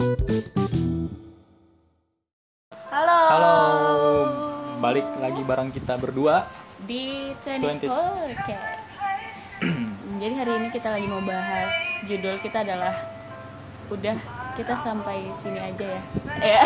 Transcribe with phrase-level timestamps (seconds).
[0.00, 0.16] Halo.
[3.28, 3.56] Halo,
[4.80, 6.48] balik lagi bareng kita berdua.
[6.88, 7.92] Di Chinese 20s.
[7.92, 8.96] Podcast.
[10.24, 11.76] Jadi hari ini kita lagi mau bahas
[12.08, 12.96] judul kita adalah
[13.92, 14.16] udah
[14.56, 16.00] kita sampai sini aja ya.
[16.40, 16.64] Ya.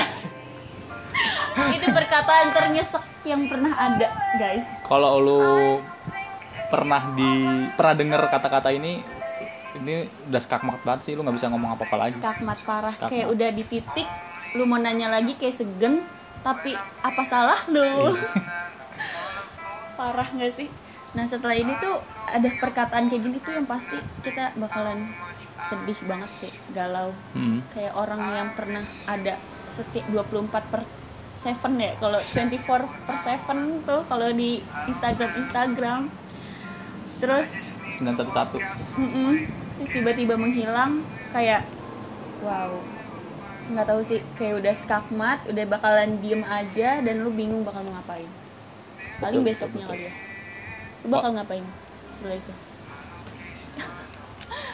[1.75, 4.71] Itu perkataan ternyesek yang pernah ada, guys.
[4.87, 5.43] Kalau lu
[6.71, 9.03] pernah di pernah denger kata-kata ini,
[9.75, 12.17] ini udah skakmat banget sih, lu nggak bisa ngomong apa-apa lagi.
[12.19, 13.11] Skakmat parah Skakmat.
[13.11, 14.09] kayak udah di titik
[14.55, 16.07] lu mau nanya lagi kayak segen
[16.47, 18.15] tapi apa salah lu?
[19.99, 20.69] parah nggak sih?
[21.15, 25.11] Nah setelah ini tuh ada perkataan kayak gini tuh yang pasti kita bakalan
[25.65, 27.11] sedih banget sih, galau.
[27.33, 27.63] Hmm.
[27.73, 29.39] Kayak orang yang pernah ada
[29.71, 30.83] setiap 24 per
[31.35, 31.51] 7
[31.83, 36.03] ya, kalau 24 per 7 tuh kalau di Instagram Instagram.
[37.15, 38.59] Terus 911.
[38.99, 39.35] mm-mm,
[39.79, 41.03] terus tiba-tiba menghilang
[41.35, 41.67] kayak
[42.43, 42.79] wow.
[43.65, 47.97] Nggak tahu sih kayak udah skakmat udah bakalan diem aja dan lu bingung bakal mau
[47.97, 48.29] ngapain.
[49.19, 50.13] Paling Betul, besoknya betul, kali ya.
[51.01, 51.65] Lu bakal ngapain
[52.13, 52.53] setelah itu?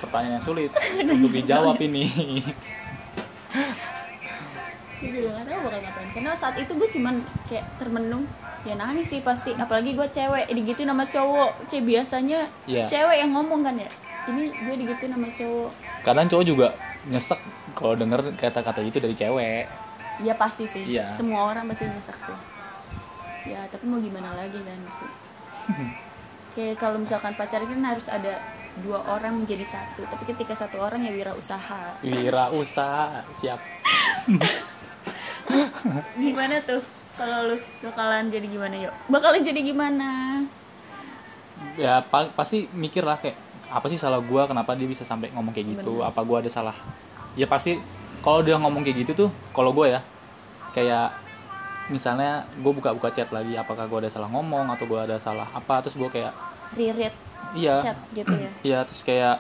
[0.01, 0.71] Pertanyaan yang sulit
[1.17, 2.05] untuk dijawab ini.
[5.01, 6.09] gue juga nggak tahu bakal ngapain.
[6.13, 7.15] Karena saat itu gue cuman
[7.49, 8.25] kayak termenung.
[8.69, 9.57] Ya nangis sih pasti.
[9.57, 11.71] Apalagi gue cewek digituin sama cowok.
[11.73, 12.85] Kayak biasanya Iya.
[12.91, 13.89] cewek yang ngomong kan ya
[14.31, 15.71] ini gue digituin sama cowok.
[16.07, 16.69] Kadang cowok juga
[17.09, 17.41] nyesek
[17.75, 19.65] kalau denger kata-kata itu dari cewek.
[20.21, 20.85] ya pasti sih.
[20.85, 21.17] Iya.
[21.17, 22.39] semua orang pasti nyesek sih.
[23.49, 25.11] Ya tapi mau gimana lagi kan sih?
[26.55, 28.43] Kayak kalau misalkan pacaran kan harus ada
[28.85, 30.05] dua orang menjadi satu.
[30.07, 32.05] Tapi ketika satu orang ya wirausaha.
[32.05, 33.61] Wira usaha siap.
[36.23, 36.83] gimana tuh?
[37.17, 38.95] Kalau lu bakalan jadi gimana yuk?
[39.09, 40.09] Bakalan jadi gimana
[41.77, 43.37] ya pa- pasti mikir lah kayak
[43.71, 44.49] apa sih salah gua?
[44.51, 46.01] Kenapa dia bisa sampai ngomong kayak gitu?
[46.01, 46.05] Bener.
[46.09, 46.77] apa gua ada salah?
[47.37, 47.85] Ya pasti
[48.25, 50.01] kalau dia ngomong kayak gitu tuh kalau gua ya
[50.75, 51.17] kayak
[51.91, 55.83] misalnya gue buka-buka chat lagi apakah gua ada salah ngomong atau gua ada salah apa
[55.85, 56.35] terus gua kayak
[56.77, 57.15] reread
[57.55, 57.71] iya.
[57.79, 58.53] chat gitu ya?
[58.67, 59.35] Iya terus kayak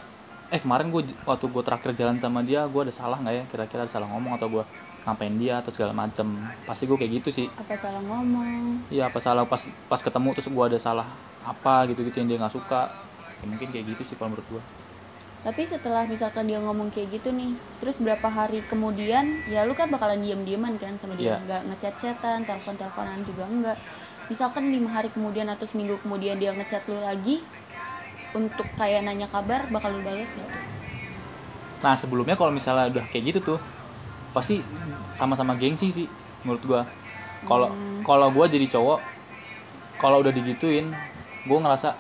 [0.54, 3.42] eh kemarin gue waktu gue terakhir jalan sama dia gua ada salah nggak ya?
[3.50, 4.64] Kira-kira ada salah ngomong atau gua
[5.06, 6.27] ngapain dia atau segala macem.
[6.69, 7.47] Pasti gue kayak gitu sih.
[7.56, 8.84] Apa salah ngomong?
[8.93, 11.06] Iya apa salah pas pas ketemu terus gua ada salah
[11.47, 12.83] apa gitu-gitu yang dia nggak suka.
[13.41, 14.62] Ya mungkin kayak gitu sih kalau menurut gua.
[15.41, 19.89] Tapi setelah misalkan dia ngomong kayak gitu nih terus berapa hari kemudian ya lu kan
[19.89, 21.33] bakalan diem-dieman kan sama dia.
[21.33, 21.37] Iya.
[21.49, 23.78] nggak ngechat-chatan telepon-teleponan juga enggak
[24.28, 27.41] misalkan lima hari kemudian atau seminggu kemudian dia ngechat lu lagi
[28.37, 30.65] untuk kayak nanya kabar bakal lu balas nggak tuh?
[31.81, 33.59] Nah sebelumnya kalau misalnya udah kayak gitu tuh
[34.30, 34.62] pasti
[35.14, 36.06] sama-sama gengsi sih
[36.46, 36.82] menurut gua.
[37.44, 38.00] Kalau Hmm.
[38.06, 39.00] kalau gua jadi cowok
[40.00, 40.92] kalau udah digituin
[41.48, 41.96] gua ngerasa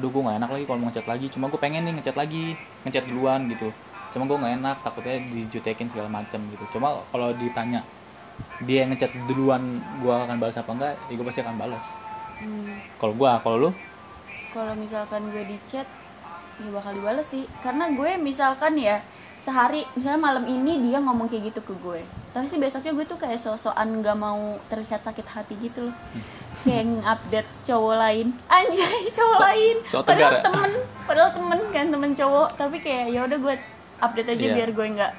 [0.00, 1.26] duh gua nggak enak lagi kalau mau ngechat lagi.
[1.30, 3.70] Cuma gue pengen nih ngechat lagi ngechat duluan gitu.
[4.10, 6.64] Cuma gua nggak enak takutnya dijutekin segala macam gitu.
[6.78, 7.86] Cuma kalau ditanya
[8.62, 9.62] dia yang ngechat duluan
[10.02, 10.94] gua akan balas apa enggak?
[11.10, 11.84] Ya gue pasti akan balas.
[12.42, 13.70] Hmm, kalau gua kalau lu?
[14.54, 15.86] Kalau misalkan gue di chat
[16.62, 17.46] ya bakal dibales sih.
[17.62, 19.02] Karena gue misalkan ya
[19.44, 22.00] sehari misalnya malam ini dia ngomong kayak gitu ke gue.
[22.32, 25.96] Tapi sih besoknya gue tuh kayak sosokan nggak mau terlihat sakit hati gitu loh.
[26.62, 28.26] Kayak update cowok lain.
[28.48, 29.76] Anjay cowok So- lain.
[29.84, 30.42] so padahal ya?
[30.42, 30.70] temen
[31.04, 32.48] padahal temen kan temen cowok.
[32.56, 33.54] Tapi kayak ya udah gue
[34.00, 34.54] update aja Iya.
[34.54, 35.12] biar gue nggak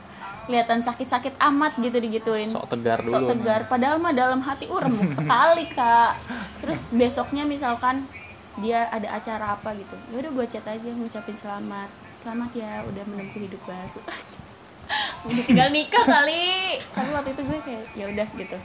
[0.46, 2.50] kelihatan sakit-sakit amat gitu digituin.
[2.50, 3.30] Sok tegar sok dulu.
[3.32, 3.62] tegar.
[3.66, 6.18] Padahal mah dalam hati uh remuk sekali kak.
[6.60, 8.10] Terus besoknya misalkan
[8.58, 9.94] dia ada acara apa gitu.
[10.10, 11.90] Ya udah gue chat aja ngucapin selamat
[12.26, 14.02] selamat ya udah menempuh hidup baru.
[15.30, 16.78] Udah tinggal nikah kali.
[16.94, 18.58] Tapi waktu itu gue kayak ya udah gitu.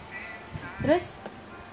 [0.85, 1.17] Terus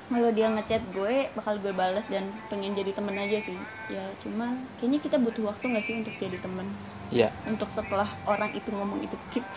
[0.07, 3.55] kalau dia ngechat gue bakal gue balas dan pengen jadi temen aja sih.
[3.91, 6.67] Ya cuman kayaknya kita butuh waktu nggak sih untuk jadi temen?
[7.11, 7.35] Iya.
[7.47, 9.47] Untuk setelah orang itu ngomong itu kita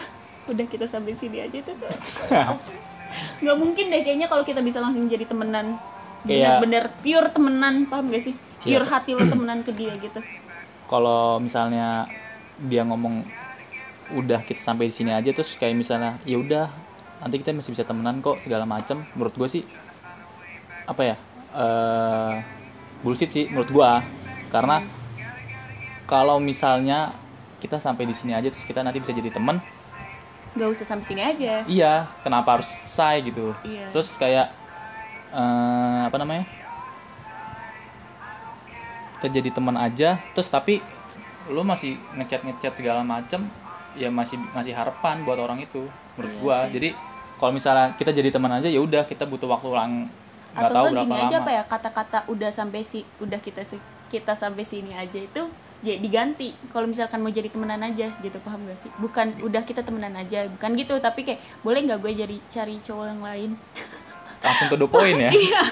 [0.51, 1.79] udah kita sampai sini aja tuh
[3.43, 5.79] nggak mungkin deh kayaknya kalau kita bisa langsung jadi temenan.
[6.27, 8.35] Kayak- bener-bener pure temenan paham gak sih?
[8.67, 8.83] Iya.
[8.83, 10.19] pure hati lo temenan ke dia gitu.
[10.91, 12.11] Kalau misalnya
[12.67, 13.25] dia ngomong
[14.17, 15.31] udah kita sampai di sini aja.
[15.33, 16.67] Terus kayak misalnya ya udah
[17.21, 19.05] nanti kita masih bisa temenan kok segala macem.
[19.17, 19.63] Menurut gue sih
[20.89, 21.17] apa ya
[21.55, 22.35] eh
[23.07, 23.91] bullshit sih menurut gue
[24.51, 24.83] karena
[26.11, 27.15] kalau misalnya
[27.63, 29.63] kita sampai di sini aja terus kita nanti bisa jadi temen
[30.59, 31.63] nggak usah sampai sini aja.
[31.71, 33.55] iya kenapa harus say gitu?
[33.63, 33.87] Iya.
[33.95, 34.51] terus kayak
[35.31, 36.43] eh apa namanya
[39.21, 40.17] kita jadi teman aja.
[40.33, 40.81] Terus tapi
[41.51, 43.51] lu masih ngechat ngechat segala macem
[43.99, 45.83] ya masih ngasih harapan buat orang itu
[46.15, 46.59] menurut Iya gua.
[46.63, 46.71] sih.
[46.79, 46.89] jadi
[47.37, 49.93] kalau misalnya kita jadi teman aja ya udah kita butuh waktu lang
[50.51, 51.27] nggak tahu berapa gini lama.
[51.31, 53.63] Aja apa ya kata-kata udah sampai si udah kita
[54.11, 55.43] kita sampai sini aja itu
[55.81, 56.53] jadi diganti.
[56.75, 58.37] Kalau misalkan mau jadi temenan aja gitu.
[58.43, 58.91] Paham gak sih?
[59.01, 60.99] Bukan udah kita temenan aja bukan gitu.
[60.99, 63.51] Tapi kayak boleh nggak gue jadi cari cowok yang lain?
[64.43, 65.31] Langsung to the point ya?
[65.41, 65.63] Iya.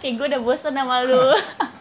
[0.00, 1.20] Kayak gue udah bosen sama lu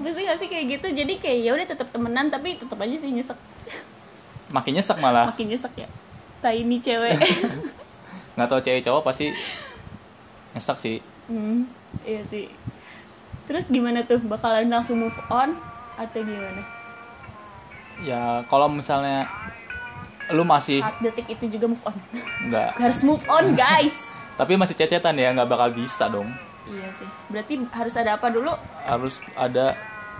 [0.00, 0.88] Bisa gak sih kayak gitu?
[0.96, 3.36] Jadi kayak ya udah tetap temenan tapi tetap aja sih nyesek.
[4.50, 5.28] Makin nyesek malah.
[5.28, 5.88] Makin nyesek ya.
[6.40, 7.20] Tai ini cewek.
[8.34, 9.36] Nggak tahu cewek cowok pasti
[10.56, 10.96] nyesek sih.
[11.28, 11.68] Hmm,
[12.08, 12.48] iya sih.
[13.44, 14.18] Terus gimana tuh?
[14.24, 15.60] Bakalan langsung move on
[16.00, 16.64] atau gimana?
[18.00, 19.28] Ya kalau misalnya
[20.32, 21.96] lu masih saat detik itu juga move on.
[22.48, 22.70] Nggak.
[22.82, 24.16] Harus move on guys.
[24.40, 26.32] Tapi masih cecetan ya nggak bakal bisa dong.
[26.64, 27.08] Iya sih.
[27.28, 28.54] Berarti harus ada apa dulu?
[28.86, 29.74] Harus ada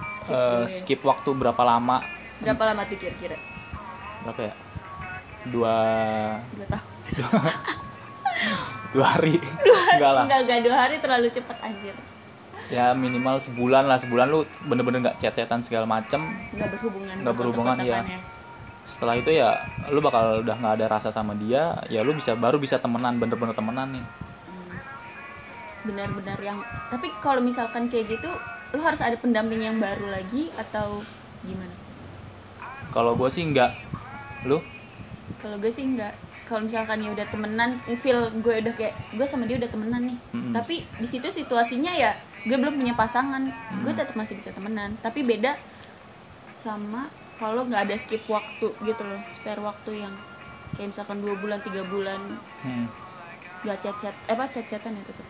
[0.09, 0.67] Skip ya.
[0.67, 2.01] skip waktu berapa lama?
[2.41, 3.37] Berapa lama tuh kira-kira?
[4.25, 4.55] Berapa ya?
[5.49, 5.75] Dua
[6.55, 6.87] dua tahun.
[8.91, 9.37] Dua hari.
[9.97, 10.25] Enggak lah.
[10.27, 10.59] Enggak enggak.
[10.65, 11.95] Dua hari terlalu cepet anjir.
[12.71, 13.99] Ya minimal sebulan lah.
[13.99, 16.39] Sebulan lu bener-bener nggak cecetan segala macem.
[16.55, 18.01] Nggak berhubungan Nggak berhubungan, iya.
[18.03, 18.39] kontak-kontakannya.
[18.81, 19.55] setelah itu ya
[19.93, 21.79] lu bakal udah nggak ada rasa sama dia.
[21.87, 24.03] Ya lu bisa baru bisa temenan bener-bener temenan nih.
[24.03, 24.79] Hmm.
[25.81, 26.59] benar-benar yang
[26.93, 28.29] tapi kalau misalkan kayak gitu
[28.71, 31.03] lu harus ada pendamping yang baru lagi atau
[31.43, 31.75] gimana?
[32.91, 33.73] Kalau gue sih nggak.
[34.47, 34.63] Lu?
[35.41, 36.15] Kalau gue sih enggak
[36.51, 40.19] kalau misalkan ya udah temenan feel gue udah kayak gue sama dia udah temenan nih.
[40.35, 40.51] Mm-mm.
[40.51, 42.11] tapi di situ situasinya ya
[42.43, 43.47] gue belum punya pasangan.
[43.87, 43.99] Gue Mm.
[44.03, 44.99] tetap masih bisa temenan.
[44.99, 45.55] Tapi beda
[46.59, 47.07] sama
[47.39, 50.15] kalau nggak ada skip waktu gitu loh spare waktu yang
[50.75, 52.19] kayak misalkan dua bulan tiga bulan.
[52.67, 52.91] Hmm.
[53.61, 55.29] nggak chat chat eh apa chat chatan ya tetap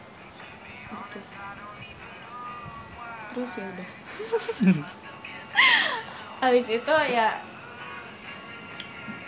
[0.90, 1.20] gitu
[3.34, 3.88] terus ya udah.
[6.42, 7.28] Habis itu ya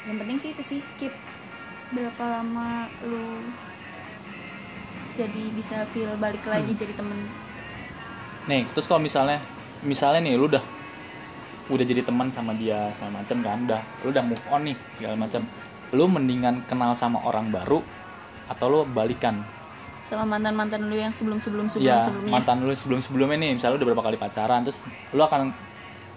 [0.09, 1.15] yang penting sih itu sih skip.
[1.93, 3.45] Berapa lama lu
[5.15, 7.19] jadi bisa feel balik lagi jadi temen?
[8.49, 9.39] Nih terus kalau misalnya
[9.85, 10.65] misalnya nih lu udah
[11.71, 15.15] udah jadi teman sama dia segala macam kan udah lu udah move on nih segala
[15.15, 15.47] macam
[15.93, 17.85] lu mendingan kenal sama orang baru
[18.51, 19.45] atau lu balikan
[20.13, 22.33] sama mantan mantan lu yang sebelum sebelum sebelum ya sebelumnya?
[22.37, 24.85] mantan lu sebelum sebelumnya nih misalnya lu udah berapa kali pacaran terus
[25.17, 25.57] lu akan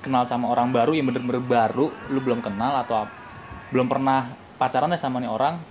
[0.04, 3.08] kenal sama orang baru yang bener-bener baru lu belum kenal atau
[3.72, 5.64] belum pernah pacaran deh sama nih orang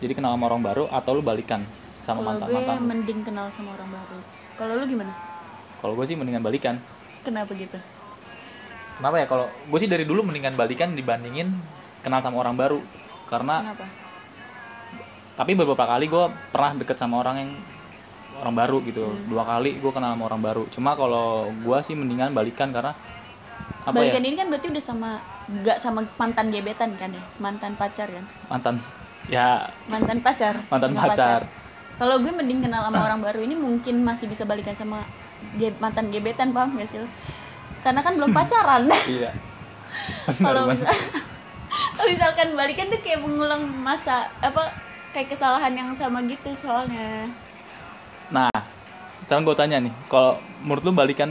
[0.00, 1.60] jadi kenal sama orang baru atau lu balikan
[2.00, 2.88] sama kalau mantan gue mantan lu?
[2.88, 4.18] mending kenal sama orang baru.
[4.56, 5.12] Kalau lu gimana?
[5.84, 6.80] Kalau gue sih mendingan balikan.
[7.20, 7.76] Kenapa gitu?
[8.96, 9.26] Kenapa ya?
[9.28, 11.52] Kalau gue sih dari dulu mendingan balikan dibandingin
[12.00, 12.80] kenal sama orang baru.
[13.28, 14.09] Karena kenapa
[15.34, 17.50] tapi beberapa kali gue pernah deket sama orang yang
[18.38, 19.04] orang baru gitu.
[19.04, 19.28] Hmm.
[19.28, 20.62] dua kali gue kenal sama orang baru.
[20.68, 22.92] Cuma kalau gue sih mendingan balikan karena
[23.80, 25.10] apa balikan ya ini kan berarti udah sama
[25.46, 27.22] nggak sama mantan gebetan kan ya?
[27.36, 28.24] Mantan pacar kan?
[28.46, 28.74] Mantan
[29.26, 29.68] ya.
[29.88, 30.54] Mantan pacar.
[30.66, 31.42] Mantan Nggak pacar.
[31.96, 35.04] kalau gue mending kenal sama orang baru ini mungkin masih bisa balikan sama
[35.54, 37.00] ge- mantan gebetan paham gak sih
[37.80, 38.88] karena kan belum pacaran.
[39.04, 39.30] Iya.
[40.40, 40.64] Kalau
[42.08, 44.72] misalkan balikan tuh kayak mengulang masa apa
[45.10, 47.26] kayak kesalahan yang sama gitu soalnya.
[48.30, 48.50] Nah
[49.26, 51.30] sekarang gue tanya nih kalau menurut lu balikan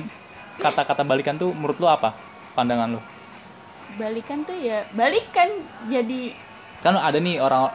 [0.59, 2.15] kata-kata balikan tuh menurut lu apa
[2.55, 3.01] pandangan lu?
[3.95, 5.49] Balikan tuh ya balikan
[5.87, 6.35] jadi
[6.79, 7.71] kan ada nih orang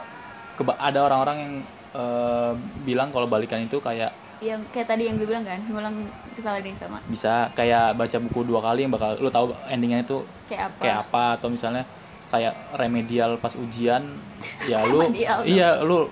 [0.80, 1.54] ada orang-orang yang
[1.92, 2.52] eh,
[2.84, 4.12] bilang kalau balikan itu kayak
[4.44, 6.04] yang kayak tadi yang gue bilang kan ngulang
[6.36, 6.98] kesalahan yang sama.
[7.08, 10.20] Bisa kayak baca buku dua kali yang bakal lu tahu endingnya itu
[10.50, 10.80] kayak apa?
[10.84, 11.84] kayak apa atau misalnya
[12.29, 14.05] kayak remedial pas ujian
[14.71, 15.11] ya lu
[15.44, 16.09] iya lu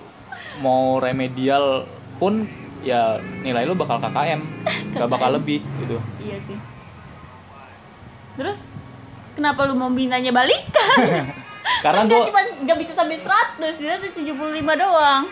[0.61, 1.85] mau remedial
[2.21, 2.45] pun
[2.83, 4.41] ya nilai lu bakal KKM
[4.99, 6.57] gak bakal lebih gitu Iya sih.
[8.33, 8.59] Terus
[9.37, 10.99] kenapa lu mau mintanya balikan?
[11.85, 14.35] karena Kan gue cuma nggak bisa sampai 100, biasa 75
[14.75, 15.23] doang.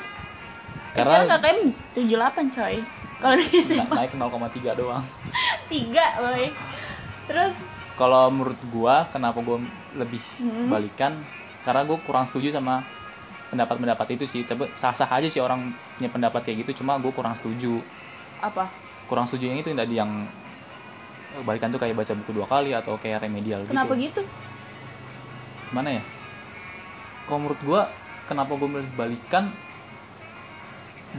[0.91, 1.59] karena Sekarang KKM
[1.95, 2.75] 78 coy.
[3.21, 5.03] Kalau di SMA naik 0,3 doang
[5.69, 6.43] 3 boy.
[7.29, 7.55] Terus
[8.01, 9.61] kalau menurut gua kenapa gua
[9.93, 10.73] lebih Hmm.
[10.73, 11.13] balikan?
[11.61, 12.81] Karena gue kurang setuju sama
[13.53, 14.41] pendapat-pendapat itu sih.
[14.41, 16.81] Tapi sah-sah aja sih orang punya pendapat kayak gitu.
[16.81, 17.77] Cuma gue kurang setuju.
[18.41, 18.65] Apa?
[19.05, 20.11] kurang setuju yang itu yang tadi yang
[21.43, 24.07] balikan tuh kayak baca buku dua kali atau kayak remedial Kenapa gitu?
[24.07, 24.21] Gitu?
[25.75, 26.03] mana ya?
[27.27, 27.81] Kalau menurut gua
[28.31, 29.51] kenapa gue milih balikan?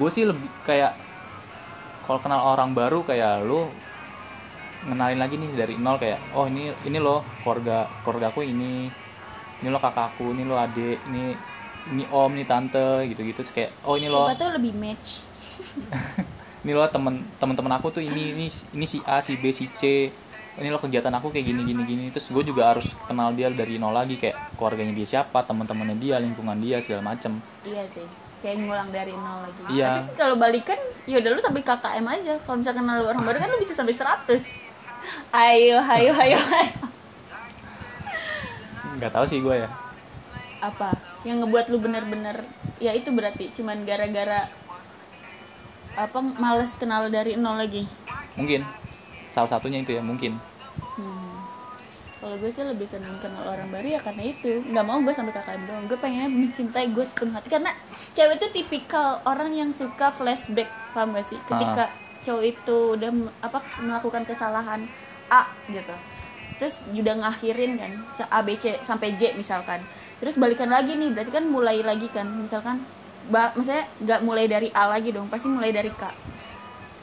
[0.00, 0.96] Gue sih lebih kayak
[2.08, 3.68] kalau kenal orang baru kayak lu
[4.88, 8.90] ngenalin lagi nih dari nol kayak oh ini ini lo keluarga keluarga aku ini
[9.62, 11.34] ini lo kakakku ini lo adik ini
[11.94, 15.26] ini om ini tante gitu gitu kayak oh ini lo tuh lebih match?
[16.62, 20.10] ini lo temen temen-temen aku tuh ini ini ini si A si B si C
[20.58, 23.80] ini lo kegiatan aku kayak gini gini gini terus gue juga harus kenal dia dari
[23.80, 28.04] nol lagi kayak keluarganya dia siapa teman-temannya dia lingkungan dia segala macem Iya sih.
[28.42, 29.60] Kayak ngulang dari nol lagi.
[29.70, 30.02] Iya.
[30.02, 32.34] Tapi kalau balikan ya udah lu sampai KKM aja.
[32.42, 34.72] Kalau misalkan kenal orang baru kan lu bisa sampai 100.
[35.33, 36.73] Ayo, ayo, ayo, ayo.
[39.00, 39.69] nggak tahu sih gue ya.
[40.62, 40.95] Apa?
[41.26, 42.47] Yang ngebuat lu bener-bener
[42.78, 44.47] ya itu berarti cuman gara-gara
[45.99, 47.88] apa males kenal dari nol lagi?
[48.38, 48.62] Mungkin.
[49.26, 50.38] Salah satunya itu ya mungkin.
[50.78, 51.33] Hmm.
[52.23, 54.62] Kalau gue sih lebih seneng kenal orang baru ya karena itu.
[54.71, 55.85] Nggak mau gue sampai KKM doang.
[55.90, 57.50] Gue pengennya mencintai gue sepenuh hati.
[57.50, 57.75] Karena
[58.14, 61.38] cewek itu tipikal orang yang suka flashback paham gak sih?
[61.50, 61.90] Ketika
[62.23, 63.11] cowok itu udah
[63.42, 64.87] apa melakukan kesalahan
[65.32, 65.96] A gitu,
[66.60, 67.92] terus udah ngakhirin kan
[68.28, 69.80] A B C sampai J misalkan,
[70.20, 72.84] terus balikan lagi nih berarti kan mulai lagi kan misalkan,
[73.32, 76.12] ba maksudnya nggak mulai dari A lagi dong, pasti mulai dari K.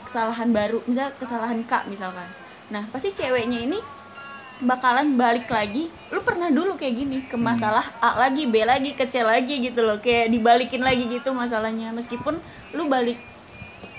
[0.05, 2.29] Kesalahan baru misalnya kesalahan K misalkan.
[2.69, 3.81] Nah pasti ceweknya ini
[4.59, 9.09] bakalan balik lagi lu pernah dulu kayak gini ke masalah A lagi B lagi ke
[9.09, 11.89] C lagi gitu loh kayak dibalikin lagi gitu masalahnya.
[11.97, 12.37] Meskipun
[12.77, 13.17] lu balik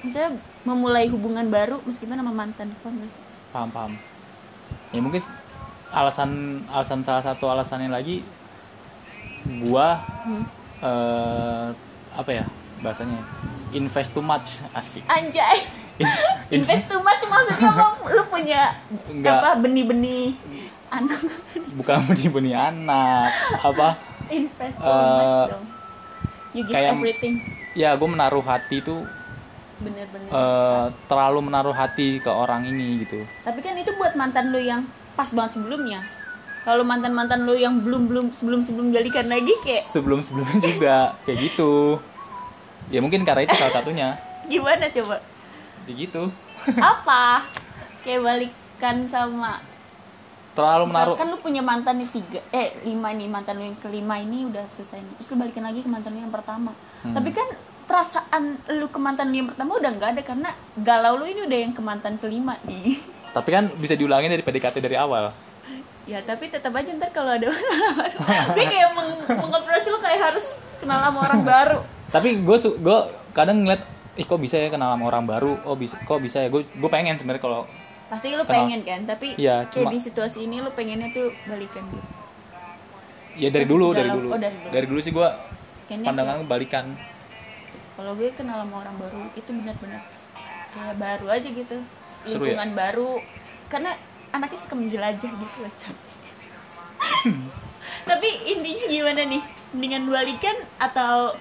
[0.07, 3.23] misalnya memulai hubungan baru meskipun sama mantan paham gak sih?
[3.51, 3.93] paham paham
[4.91, 5.23] ya mungkin
[5.91, 6.31] alasan
[6.67, 8.23] alasan salah satu alasannya lagi
[9.61, 10.45] gua Hmm.
[10.81, 11.67] eh
[12.13, 12.45] apa ya
[12.79, 13.21] bahasanya?
[13.71, 15.05] Invest too much asik.
[15.07, 15.63] Anjay.
[15.97, 16.09] In-
[16.57, 18.75] invest too much maksudnya mau lu punya
[19.07, 19.37] Enggak.
[19.39, 20.35] apa benih-benih
[20.89, 21.21] anak?
[21.73, 23.95] Bukan benih-benih anak apa?
[24.29, 25.67] Invest too Eh, much dong.
[26.51, 27.35] You give kayak- everything.
[27.73, 29.07] ya gue menaruh hati itu
[29.81, 34.61] bener-bener eh, terlalu menaruh hati ke orang ini gitu Tapi kan itu buat mantan lu
[34.61, 34.85] yang
[35.17, 36.01] pas banget sebelumnya.
[36.61, 41.39] Kalau mantan-mantan lu yang belum belum sebelum sebelum balikan lagi kayak sebelum sebelumnya juga kayak
[41.41, 41.97] gitu
[42.93, 44.19] ya mungkin karena itu salah satunya
[44.53, 45.25] gimana coba?
[45.89, 46.23] kayak gitu
[46.93, 47.49] Apa?
[48.05, 49.65] kayak balikan sama
[50.53, 54.19] terlalu menaruh Misalkan lu punya mantan nih tiga, eh lima nih mantan lu yang kelima
[54.19, 55.15] ini udah selesai nih.
[55.17, 56.75] Terus lu balikan lagi ke mantan lu yang pertama.
[57.07, 57.15] Hmm.
[57.15, 57.49] Tapi kan
[57.91, 61.75] perasaan lu ke mantan yang pertama udah nggak ada karena galau lu ini udah yang
[61.75, 62.95] ke mantan kelima nih.
[63.37, 65.35] tapi kan bisa diulangi dari PDKT dari awal.
[66.07, 67.51] Ya tapi tetap aja ntar kalau ada
[68.55, 70.47] gue kayak meng mengapproach lu kayak harus
[70.79, 71.79] kenal sama orang baru.
[72.15, 72.99] Tapi gue gue
[73.31, 75.55] kadang ngeliat ih kok bisa ya kenal sama orang baru?
[75.63, 76.49] Oh bisa kok bisa ya?
[76.49, 77.71] Gue gue pengen sebenarnya kalau
[78.11, 78.67] pasti lu Kenal.
[78.67, 82.09] pengen kan tapi kayak cuma- di situasi ini lu pengennya tuh balikan gitu.
[83.39, 84.29] Ya dari Posisi dulu dari dulu.
[84.29, 84.71] Oh, dari dulu.
[84.75, 85.29] dari dulu sih gue
[85.87, 86.85] pandangan kayak- balikan
[88.01, 90.01] kalau gue kenal sama orang baru itu benar-benar
[90.73, 91.77] kayak baru aja gitu.
[92.25, 92.57] Seru ya?
[92.57, 93.21] lingkungan baru.
[93.69, 93.93] Karena
[94.33, 95.75] anaknya suka menjelajah gitu loh
[98.11, 99.43] tapi intinya gimana nih?
[99.77, 101.37] Dengan balikan atau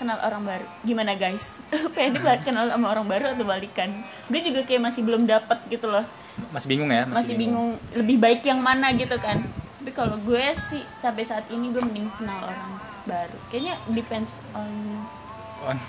[0.00, 0.66] kenal orang baru?
[0.88, 1.60] Gimana guys?
[1.94, 3.92] Pengen balik kenal sama orang baru atau balikan
[4.32, 6.08] gue juga kayak masih belum dapet gitu loh.
[6.48, 7.04] Masih bingung ya?
[7.04, 7.76] Masih bingung.
[7.92, 9.44] lebih baik yang mana gitu kan.
[9.84, 12.72] Tapi kalau gue sih sampai saat ini gue mending kenal orang
[13.04, 13.36] baru.
[13.52, 15.27] Kayaknya depends On-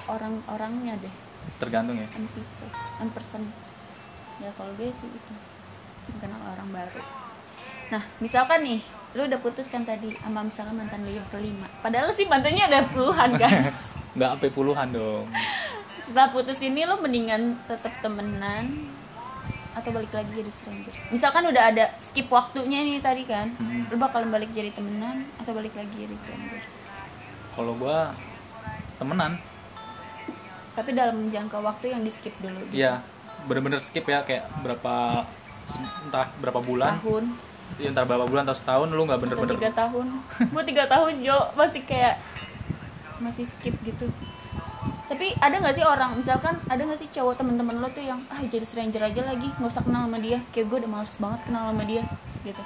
[0.07, 1.13] orang-orangnya deh.
[1.57, 2.07] Tergantung ya.
[2.13, 3.43] On people on person.
[4.39, 5.33] Ya kalau gue sih itu.
[6.17, 7.01] Kenal orang baru.
[7.89, 11.65] Nah misalkan nih lu udah putus kan tadi sama misalkan mantan lu yang kelima.
[11.81, 13.97] Padahal sih mantannya ada puluhan guys.
[14.17, 15.25] Nggak sampai puluhan dong.
[15.99, 18.89] Setelah putus ini lu mendingan tetap temenan
[19.69, 20.93] atau balik lagi jadi stranger.
[21.09, 23.85] Misalkan udah ada skip waktunya nih tadi kan Hmm.
[23.88, 26.61] lu bakalan balik jadi temenan atau balik lagi jadi stranger?
[27.53, 27.97] Kalau gue
[28.97, 29.38] temenan
[30.79, 32.79] tapi dalam jangka waktu yang di skip dulu gitu.
[32.79, 33.03] Iya,
[33.51, 35.27] bener-bener skip ya kayak berapa
[36.07, 37.36] entah berapa bulan, tahun
[37.77, 40.07] ya, entah berapa bulan atau setahun lu nggak bener-bener tiga tahun.
[40.55, 42.15] Mau tiga tahun Jo masih kayak
[43.19, 44.07] masih skip gitu.
[45.12, 48.39] Tapi ada nggak sih orang misalkan ada nggak sih cowok temen-temen lo tuh yang ah
[48.39, 50.39] jadi stranger aja lagi nggak usah kenal sama dia.
[50.55, 52.03] Kayak gue udah males banget kenal sama dia
[52.48, 52.63] gitu.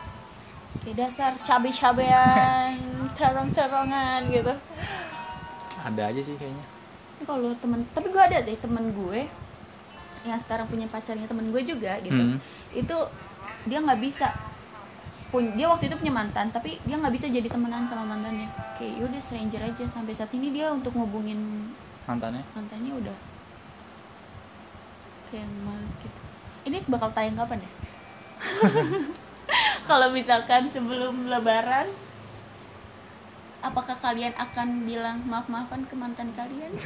[0.85, 2.77] Kayak dasar cabe-cabean
[3.17, 4.53] terong-terongan gitu.
[5.83, 6.65] Ada aja sih kayaknya.
[7.23, 9.27] Kalau temen tapi gue ada deh temen gue
[10.23, 12.15] yang sekarang punya pacarnya temen gue juga gitu.
[12.15, 12.39] Hmm.
[12.71, 12.97] itu
[13.67, 14.31] dia nggak bisa
[15.31, 18.47] pun dia waktu itu punya mantan tapi dia nggak bisa jadi temenan sama mantannya.
[18.79, 19.85] Kayak yaudah stranger aja.
[19.89, 21.71] Sampai saat ini dia untuk ngubungin
[22.03, 22.43] Mantannya?
[22.51, 23.17] mantannya udah
[25.31, 26.19] kayak males gitu.
[26.67, 27.71] Ini bakal tayang kapan ya?
[29.89, 31.87] Kalau misalkan sebelum lebaran
[33.63, 36.67] apakah kalian akan bilang maaf maafan ke mantan kalian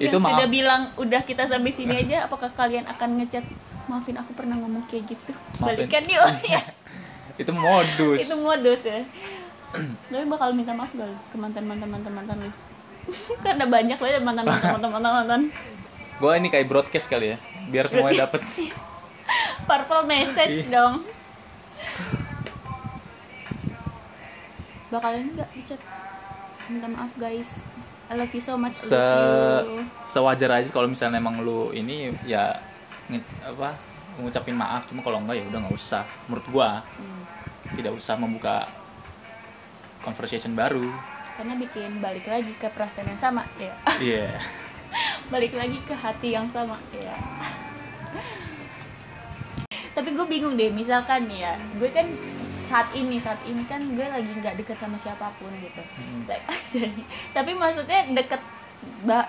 [0.00, 3.44] itu yang maaf sudah bilang udah kita sampai sini aja apakah kalian akan ngechat
[3.86, 5.86] maafin aku pernah ngomong kayak gitu Maafin.
[5.86, 6.60] balikan yuk ya
[7.40, 8.18] itu modus.
[8.20, 9.00] itu modus ya
[10.10, 12.38] tapi bakal minta maaf gak ke mantan mantan mantan mantan
[13.44, 15.42] karena banyak banget mantan mantan mantan mantan mantan
[16.20, 17.40] Gua ini kayak broadcast kali ya,
[17.72, 18.44] biar semuanya dapet.
[19.64, 20.76] purple message Iya.
[20.76, 20.94] dong
[24.90, 25.80] bakal ini gak dicat
[26.68, 27.66] minta maaf guys.
[28.10, 28.74] I love you so much.
[28.74, 29.78] Se you.
[30.02, 32.58] sewajar aja kalau misalnya emang lu ini ya
[33.46, 33.74] apa
[34.18, 34.90] ngucapin maaf.
[34.90, 36.02] Cuma kalau enggak ya udah nggak usah.
[36.26, 36.68] Menurut gua
[36.98, 37.22] Hmm.
[37.78, 38.66] tidak usah membuka
[40.02, 40.82] conversation baru.
[41.38, 43.72] Karena bikin balik lagi ke perasaan yang sama ya.
[44.02, 44.28] Iya.
[45.32, 47.14] Balik lagi ke hati yang sama ya.
[49.94, 52.10] Tapi gue bingung deh misalkan ya gue kan
[52.70, 56.22] saat ini saat ini kan gue lagi nggak deket sama siapa pun gitu Hmm.
[56.22, 57.06] Baik aja nih.
[57.32, 58.38] tapi maksudnya deket
[59.02, 59.26] ba-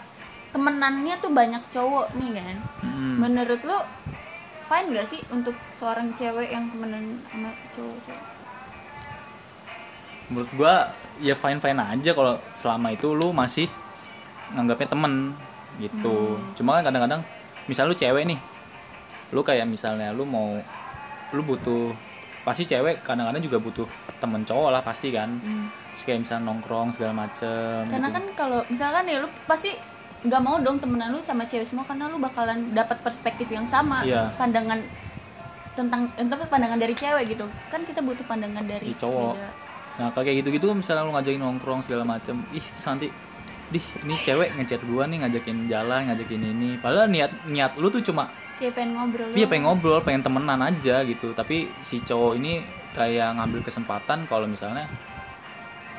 [0.51, 3.15] temenannya tuh banyak cowok nih kan Mm.
[3.17, 3.81] menurut lo
[4.61, 8.25] fine gak sih untuk seorang cewek yang temenan sama cowok-cowok
[10.27, 10.75] menurut gua
[11.17, 13.67] ya fine fine aja kalau selama itu lu masih
[14.51, 15.13] nganggapnya temen
[15.77, 16.51] gitu Hmm.
[16.53, 17.21] cuma kan kadang-kadang
[17.65, 18.39] misal lu cewek nih
[19.31, 20.59] lu kayak misalnya lu mau
[21.31, 21.91] lu butuh
[22.41, 23.85] pasti cewek kadang-kadang juga butuh
[24.17, 25.69] temen cowok lah pasti kan Hmm.
[25.91, 28.15] Terus kayak misalnya nongkrong segala macem karena gitu.
[28.15, 29.75] kan kalau misalkan ya lu pasti
[30.21, 34.01] nggak mau dong temenan lu sama cewek semua karena lu bakalan dapat perspektif yang sama
[34.01, 34.31] Iya.
[34.37, 34.79] pandangan
[35.71, 39.33] tentang entah pandangan dari cewek gitu kan kita butuh pandangan dari Di cowok.
[39.33, 39.49] beda.
[39.91, 43.07] nah kayak gitu-gitu misalnya lu ngajakin nongkrong segala macem ih terus nanti
[43.71, 46.75] dih ini cewek ngechat gua nih ngajakin jalan ngajakin ini.
[46.75, 48.27] Padahal niat niat lu tuh cuma
[48.59, 51.31] kayak pengen ngobrol Iya pengen ngobrol, pengen temenan aja gitu.
[51.31, 52.61] Tapi si cowok ini
[52.91, 54.85] kayak ngambil kesempatan kalau misalnya,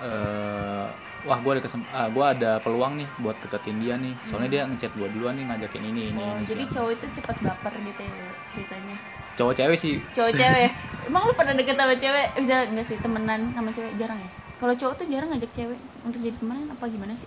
[0.04, 0.86] eh
[1.22, 4.12] wah gue ada kesem ah, gua ada peluang nih buat deketin dia nih.
[4.28, 6.20] Soalnya dia ngechat gue duluan nih ngajakin ini ini.
[6.20, 6.74] Oh, ini jadi segala.
[6.76, 8.14] cowok itu cepet baper gitu ya
[8.52, 8.96] ceritanya?
[9.40, 9.94] Cowok cewek sih.
[10.12, 10.70] Cowok cewek
[11.08, 12.26] emang lu pernah deket sama cewek?
[12.36, 13.92] Bisa enggak sih temenan sama cewek?
[13.96, 14.30] Jarang ya?
[14.60, 17.26] Kalau cowok tuh jarang ngajak cewek untuk jadi temenan apa gimana sih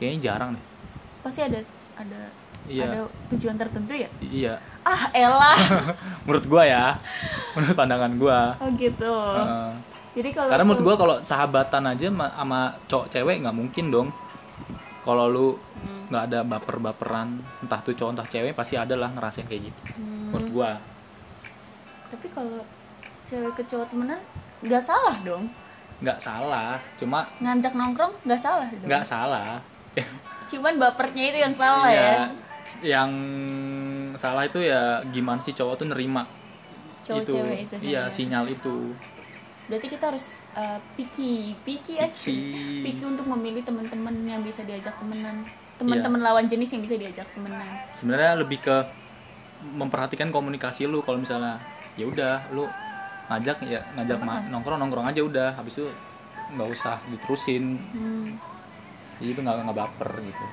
[0.00, 0.64] kayaknya jarang deh.
[1.20, 1.60] pasti ada
[1.94, 2.20] ada
[2.62, 2.86] Iya.
[2.86, 4.54] ada tujuan tertentu ya Iya.
[4.82, 5.58] ah elah
[6.24, 6.96] Menurut gua ya,
[7.52, 8.56] menurut pandangan gua.
[8.56, 9.70] oh gitu Heeh.
[10.14, 14.08] jadi kalau Karena menurut gua kalau sahabatan aja ma- sama cowok cewek nggak mungkin dong.
[15.00, 16.04] Kalau lu Hmm.
[16.06, 17.28] nggak ada baper-baperan,
[17.58, 19.80] entah tuh cowok entah cewek pasti ada lah ngerasain kayak gitu.
[19.96, 20.28] Hmm.
[20.30, 20.70] Menurut gua.
[22.06, 22.60] tapi kalau
[23.24, 24.18] cewek ke cowok temenan
[24.60, 25.46] nggak salah dong
[26.00, 29.62] nggak salah cuma ngajak nongkrong nggak salah dong nggak salah
[30.50, 32.18] cuman bapernya itu yang salah Iya, ya.
[32.82, 33.12] Yang
[34.18, 36.26] salah itu ya gimana sih cowok tuh nerima?
[37.06, 37.32] Cowok itu.
[37.34, 38.12] cewek itu iya ya.
[38.12, 38.92] sinyal itu.
[39.70, 42.10] Berarti kita harus uh, picky picky aja.
[42.10, 43.02] Picky.
[43.06, 45.46] untuk memilih teman-teman yang bisa diajak temenan.
[45.46, 45.78] Iya.
[45.80, 47.64] teman-teman lawan jenis yang bisa diajak temenan.
[47.96, 48.76] Sebenarnya lebih ke
[49.78, 51.00] memperhatikan komunikasi lu.
[51.00, 51.56] Kalau misalnya
[51.96, 52.68] ya udah lu
[53.30, 55.56] ngajak ya ngajak ma- nongkrong nongkrong aja udah.
[55.56, 55.86] Habis itu
[56.52, 57.80] nggak usah diterusin.
[57.94, 58.49] Hmm.
[59.20, 60.44] Jadi itu nggak nggak baper gitu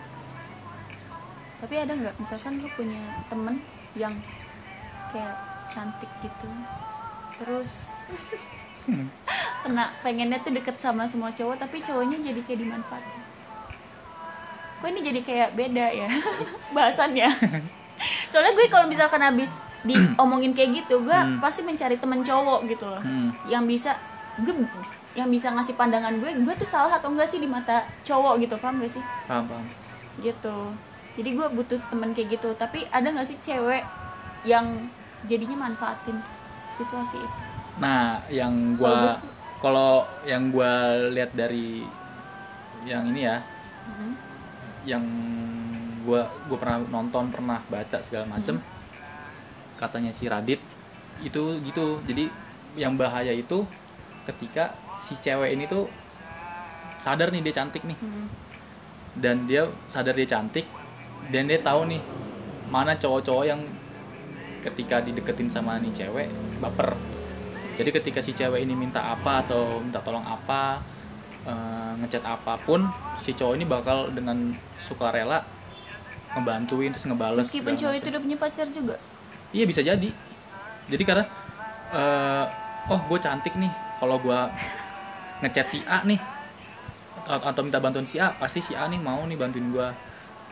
[1.57, 3.57] tapi ada nggak misalkan lu punya temen
[3.95, 4.13] yang
[5.09, 5.35] kayak
[5.67, 6.49] cantik gitu
[7.37, 7.97] terus
[9.63, 13.21] kena pengennya tuh deket sama semua cowok tapi cowoknya jadi kayak dimanfaatin
[14.77, 16.09] kok ini jadi kayak beda ya
[16.75, 17.27] bahasannya
[18.31, 21.41] soalnya gue kalau misalkan habis diomongin kayak gitu gue Hmm.
[21.41, 23.33] pasti mencari temen cowok gitu loh Hmm.
[23.49, 23.97] yang bisa
[24.37, 24.53] gue
[25.17, 28.55] yang bisa ngasih pandangan gue gue tuh salah atau enggak sih di mata cowok gitu
[28.61, 29.03] paham gak sih?
[29.25, 29.65] Paham paham.
[30.21, 30.57] Gitu.
[31.17, 32.53] Jadi gue butuh temen kayak gitu.
[32.53, 33.81] Tapi ada nggak sih cewek
[34.45, 34.85] yang
[35.25, 36.21] jadinya manfaatin
[36.77, 37.39] situasi itu?
[37.81, 38.97] Nah yang gue
[39.57, 41.81] kalau yang gua lihat dari
[42.85, 43.41] yang ini ya
[43.89, 44.11] Mhm.
[44.85, 45.05] yang
[46.05, 48.61] gua gua pernah nonton pernah baca segala macem
[49.81, 50.61] katanya si Radit
[51.25, 51.97] itu gitu.
[52.05, 52.29] Jadi
[52.77, 53.65] yang bahaya itu
[54.27, 55.87] ketika si cewek ini tuh
[56.97, 58.25] sadar nih dia cantik nih Mhm.
[59.17, 60.67] dan dia sadar dia cantik
[61.31, 62.01] dan dia tahu nih
[62.67, 63.61] mana cowok-cowok yang
[64.59, 66.27] ketika dideketin sama nih cewek
[66.59, 66.91] baper
[67.77, 70.81] jadi ketika si cewek ini minta apa atau minta tolong apa
[71.43, 72.83] eh, ngechat apa pun
[73.17, 75.39] si cowok ini bakal dengan sukarela
[76.35, 78.01] ngebantuin terus ngebales meskipun cowok macam.
[78.01, 78.95] itu udah punya pacar juga
[79.47, 80.11] Iya bisa jadi.
[80.91, 81.23] Jadi karena
[81.87, 82.45] eh,
[82.91, 84.39] oh gue cantik nih, kalau gue
[85.39, 86.19] ngechat si A nih
[87.27, 89.87] atau, minta bantuan si A, pasti si A nih mau nih bantuin gue.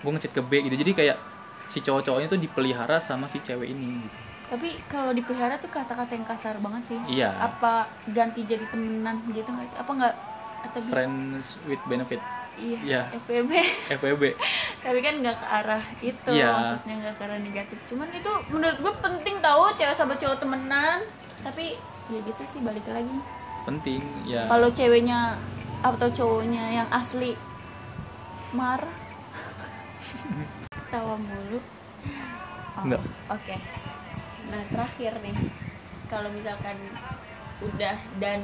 [0.02, 0.76] Gue ngechat ke B gitu.
[0.76, 1.18] Jadi kayak
[1.66, 3.98] si cowok-cowoknya tuh dipelihara sama si cewek ini.
[3.98, 4.10] Gitu.
[4.46, 7.34] tapi kalau dipelihara tuh kata-kata yang kasar banget sih Iya.
[7.34, 10.14] apa ganti jadi temenan gitu apa nggak
[10.62, 12.22] atau bisa Friends with benefit,
[12.54, 13.02] iya Iya.
[13.26, 13.52] FWB
[13.98, 14.24] FWB.
[14.86, 16.50] tapi kan nggak ke arah itu Iya.
[16.54, 21.02] maksudnya nggak ke arah negatif cuman itu menurut gue penting tahu cewek sama cowok temenan
[21.42, 21.74] tapi
[22.08, 23.18] ya gitu sih balik lagi
[23.64, 24.46] Penting ya.
[24.46, 25.38] kalau ceweknya
[25.82, 27.34] atau cowoknya yang asli
[28.52, 28.94] marah
[30.92, 31.60] tawa mulu
[32.76, 33.02] Oh, Enggak.
[33.28, 33.56] oke
[34.46, 35.38] nah terakhir nih
[36.06, 36.78] kalau misalkan
[37.60, 38.44] udah dan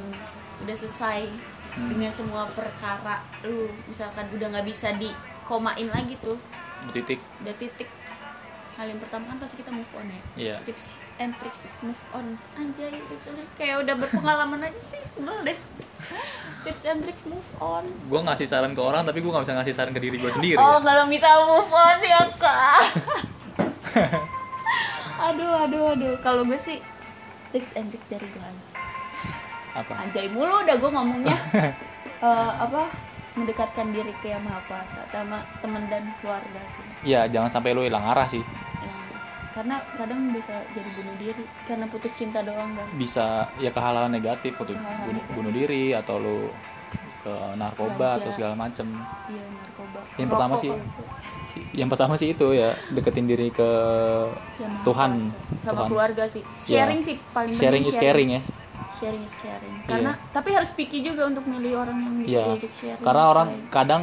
[0.60, 1.28] udah selesai
[1.72, 1.88] Hmm.
[1.88, 6.36] dengan semua perkara lu misalkan udah nggak bisa dikomain lagi tuh
[6.92, 7.16] titik.
[7.40, 7.88] udah titik
[8.72, 10.20] hal yang pertama kan pasti kita move on ya.
[10.36, 10.56] Iya.
[10.64, 12.24] tips and tricks move on.
[12.56, 13.54] Anjay tips and tricks.
[13.60, 15.58] Kayak udah berpengalaman aja sih sebel deh.
[16.64, 17.84] Tips and tricks move on.
[18.08, 20.56] Gue ngasih saran ke orang tapi gue nggak bisa ngasih saran ke diri gue sendiri
[20.56, 20.84] oh ya.
[20.84, 22.82] kalau bisa move on ya kak.
[25.30, 26.14] Aduh aduh aduh.
[26.24, 26.80] Kalau gue sih
[27.52, 28.68] tips and tricks dari gue aja.
[29.72, 29.92] Apa?
[30.08, 31.38] Anjay mulu udah gue ngomongnya.
[32.22, 32.86] Eh, apa
[33.34, 36.84] mendekatkan diri ke yang maha kuasa sama teman dan keluarga sih.
[37.02, 38.40] Ya jangan sampai lu hilang arah sih.
[38.40, 39.08] Nah,
[39.52, 42.92] karena kadang bisa jadi bunuh diri karena putus cinta doang guys.
[42.92, 45.32] Bisa ya ke hal-hal negatif Hal-hal bunuh, negatif.
[45.32, 46.38] bunuh diri atau lu
[47.22, 48.20] ke narkoba Ganja.
[48.20, 48.86] atau segala macem.
[49.26, 50.00] Iya narkoba.
[50.14, 51.04] Yang pertama Rokok sih- kalau itu.
[51.80, 53.70] yang pertama sih itu ya deketin diri ke
[54.58, 55.10] maha Tuhan.
[55.54, 55.88] Sama Tuhan.
[55.88, 56.42] keluarga sih.
[56.54, 58.42] Sharing sih paling sharing is caring ya
[59.02, 62.44] sharing is caring karena tapi harus picky juga untuk milih orang yang bisa Iya.
[62.48, 63.66] diajak sharing karena orang coy.
[63.68, 64.02] kadang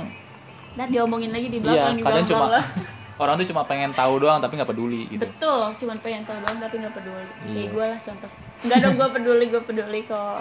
[0.70, 2.46] Ntar diomongin lagi di iya belakang di kadang cuma
[3.22, 5.24] orang tuh cuma pengen tahu doang tapi nggak peduli gitu.
[5.26, 7.28] Betul cuman pengen tahu doang tapi nggak peduli.
[7.34, 7.66] Kayak Iya.
[7.68, 8.30] gue lah contoh.
[8.64, 10.40] Nggak dong gue peduli gue peduli kok.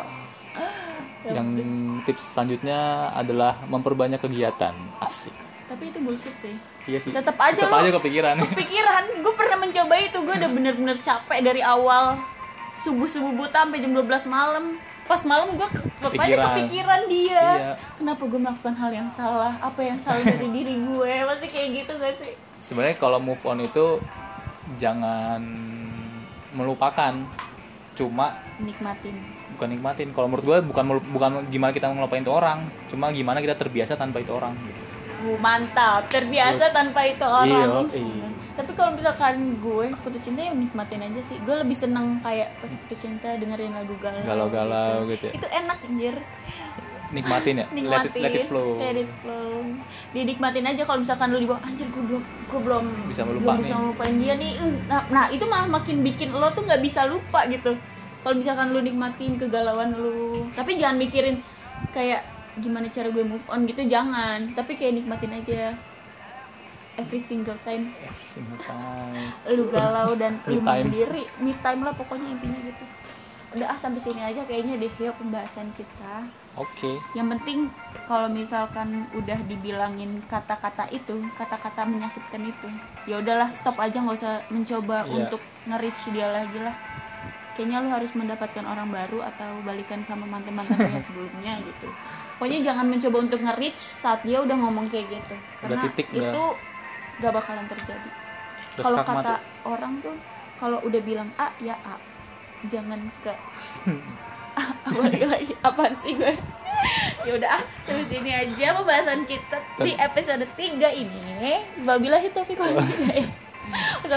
[1.22, 1.48] Ya yang
[2.04, 2.78] tips selanjutnya
[3.12, 4.74] adalah memperbanyak kegiatan.
[5.00, 5.34] Asik.
[5.66, 6.54] Tapi itu bullshit sih.
[6.86, 7.10] Iya sih.
[7.10, 8.34] Tetep aja tetep lu- aja kepikiran.
[8.46, 9.02] kepikiran.
[9.20, 12.14] Gue pernah mencoba itu gue udah bener-bener capek dari awal
[12.78, 14.78] subuh subuh buta sampai jam 12 malam.
[15.04, 16.46] Pas malam gue aja Kepikiran.
[16.52, 17.40] kepikiran dia.
[17.40, 17.72] Iya.
[17.96, 19.56] kenapa gue melakukan hal yang salah?
[19.58, 21.12] Apa yang salah dari diri gue?
[21.24, 22.32] Masih kayak gitu gak sih?
[22.54, 23.98] Sebenarnya kalau move on itu
[24.76, 25.40] jangan
[26.52, 27.12] melupakan.
[27.94, 29.16] Cuma nikmatin.
[29.56, 30.08] Bukan nikmatin.
[30.12, 32.62] Kalau menurut gue bukan bukan gimana kita ngelupain itu orang.
[32.86, 34.80] Cuma gimana kita terbiasa tanpa itu orang gitu.
[35.18, 36.06] Uh, mantap.
[36.06, 37.90] Terbiasa tanpa itu orang.
[37.90, 38.28] Iya, iya.
[38.54, 41.38] tapi kalau misalkan gue putus cinta ya nikmatin aja sih.
[41.42, 45.26] Gue lebih seneng kayak pas putus cinta dengerin lagu galau Galau-galau gitu.
[45.26, 45.32] ya.
[45.34, 46.14] itu enak anjir.
[47.08, 47.66] Nikmatin ya?
[47.72, 48.68] Let it, nikmatin let it flow.
[48.76, 49.62] Let it flow.
[50.08, 53.60] dinikmatin aja kalau misalkan lu dibawa anjir gue belum gue belum Bisa belum melupain.
[53.60, 54.52] bisa ngelupain dia nih.
[54.56, 57.74] Eh, nah, nah itu malah makin bikin lo tuh nggak bisa lupa gitu.
[58.18, 60.46] Kalau misalkan lu nikmatin kegalauan lu.
[60.52, 61.38] Tapi jangan mikirin
[61.90, 62.24] kayak
[62.58, 64.52] gimana cara gue move on gitu jangan.
[64.52, 65.72] Tapi kayak nikmatin aja.
[66.94, 67.94] Every single time.
[68.02, 69.30] Every single time.
[69.46, 72.84] Lu galau dan Me lu mandiri me time lah pokoknya intinya gitu.
[73.48, 76.26] Udah ah sampai sini aja kayaknya deh yuk pembahasan kita.
[76.52, 76.98] Oke.
[77.14, 77.58] Yang penting
[78.04, 82.68] kalau misalkan udah dibilangin kata-kata itu kata-kata menyakitkan itu
[83.06, 85.12] ya udahlah stop aja nggak usah mencoba Iya.
[85.16, 86.74] untuk nge-reach dia lagi lah.
[87.54, 91.88] Kayaknya lu harus mendapatkan orang baru atau balikan sama mantan-mantan lu yang sebelumnya gitu
[92.38, 95.34] pokoknya jangan mencoba untuk nge-reach saat dia udah ngomong kayak gitu.
[95.58, 96.30] Karena titik, udah.
[96.30, 96.44] itu
[97.18, 98.10] gak bakalan terjadi.
[98.78, 99.66] Kalau kata ya.
[99.66, 100.14] orang tuh
[100.62, 101.98] kalau udah bilang A ya A.
[102.70, 103.34] Jangan ke
[105.02, 106.34] lagi apaan sih gue?
[107.26, 111.22] Ya udah ah sampai sini aja pembahasan kita di episode 3 ini.
[111.82, 113.26] Wabillahi taufiq wal hidayah.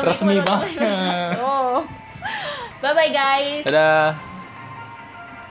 [0.06, 0.78] Resmi banget.
[1.42, 1.82] oh
[2.86, 3.66] bye bye guys.
[3.66, 4.31] Dadah